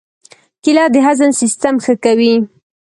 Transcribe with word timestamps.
کېله 0.63 0.85
د 0.93 0.95
هضم 1.05 1.31
سیستم 1.41 1.75
ښه 1.83 1.93
کوي. 2.03 2.33